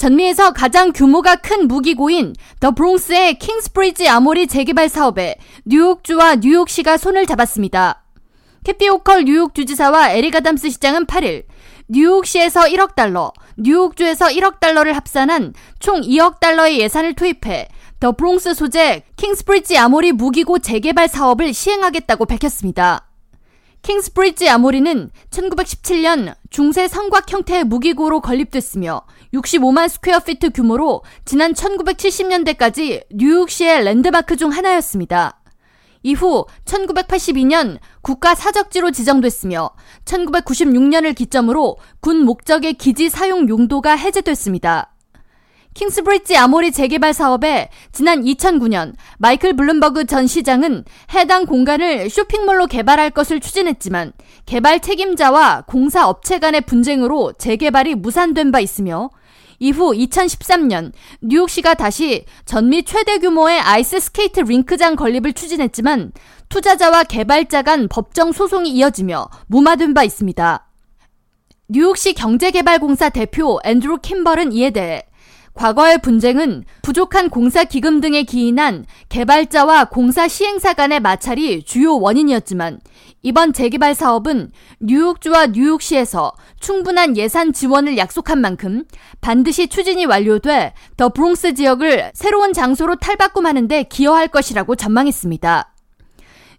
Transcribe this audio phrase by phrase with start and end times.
[0.00, 8.02] 전미에서 가장 규모가 큰 무기고인 더 브롱스의 킹스브리지 아모리 재개발 사업에 뉴욕주와 뉴욕시가 손을 잡았습니다.
[8.64, 11.44] 캐시 호컬 뉴욕 주지사와 에릭 아담스 시장은 8일
[11.88, 19.02] 뉴욕시에서 1억 달러, 뉴욕주에서 1억 달러를 합산한 총 2억 달러의 예산을 투입해 더 브롱스 소재
[19.16, 23.09] 킹스브리지 아모리 무기고 재개발 사업을 시행하겠다고 밝혔습니다.
[23.82, 29.02] 킹스브리지 아모리는 1917년 중세 성곽 형태의 무기고로 건립됐으며
[29.34, 35.40] 65만 square feet 규모로 지난 1970년대까지 뉴욕시의 랜드마크 중 하나였습니다.
[36.02, 39.70] 이후 1982년 국가 사적지로 지정됐으며
[40.04, 44.89] 1996년을 기점으로 군 목적의 기지 사용 용도가 해제됐습니다.
[45.74, 50.84] 킹스브리지 아모리 재개발 사업에 지난 2009년 마이클 블룸버그 전 시장은
[51.14, 54.12] 해당 공간을 쇼핑몰로 개발할 것을 추진했지만
[54.46, 59.10] 개발 책임자와 공사 업체 간의 분쟁으로 재개발이 무산된 바 있으며
[59.60, 66.12] 이후 2013년 뉴욕시가 다시 전미 최대 규모의 아이스 스케이트 링크장 건립을 추진했지만
[66.48, 70.66] 투자자와 개발자 간 법정 소송이 이어지며 무마된 바 있습니다.
[71.68, 75.04] 뉴욕시 경제개발공사 대표 앤드루 킴벌은 이에 대해
[75.54, 82.80] 과거의 분쟁은 부족한 공사 기금 등에 기인한 개발자와 공사 시행사 간의 마찰이 주요 원인이었지만
[83.22, 88.84] 이번 재개발 사업은 뉴욕주와 뉴욕시에서 충분한 예산 지원을 약속한 만큼
[89.20, 95.74] 반드시 추진이 완료돼 더 브롱스 지역을 새로운 장소로 탈바꿈하는데 기여할 것이라고 전망했습니다.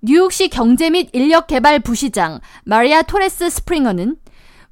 [0.00, 4.16] 뉴욕시 경제 및 인력 개발 부시장 마리아 토레스 스프링어는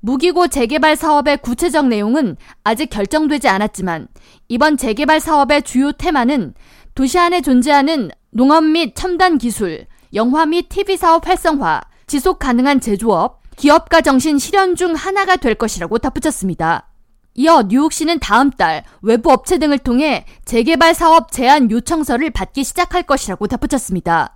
[0.07, 4.07] 무기고 재개발 사업의 구체적 내용은 아직 결정되지 않았지만
[4.47, 6.55] 이번 재개발 사업의 주요 테마는
[6.95, 13.43] 도시 안에 존재하는 농업 및 첨단 기술, 영화 및 TV 사업 활성화, 지속 가능한 제조업,
[13.57, 16.89] 기업가 정신 실현 중 하나가 될 것이라고 덧붙였습니다.
[17.35, 23.49] 이어 뉴욕시는 다음 달 외부 업체 등을 통해 재개발 사업 제안 요청서를 받기 시작할 것이라고
[23.49, 24.36] 덧붙였습니다.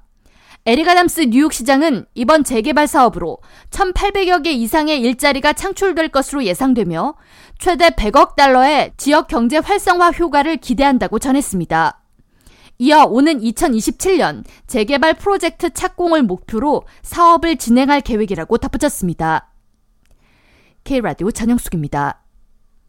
[0.70, 3.38] 에릭 아담스 뉴욕 시장은 이번 재개발 사업으로
[3.70, 7.16] 1,800여 개 이상의 일자리가 창출될 것으로 예상되며
[7.58, 12.00] 최대 100억 달러의 지역 경제 활성화 효과를 기대한다고 전했습니다.
[12.78, 19.50] 이어 오는 2027년 재개발 프로젝트 착공을 목표로 사업을 진행할 계획이라고 덧붙였습니다.
[20.84, 22.22] K라디오 전영숙입니다.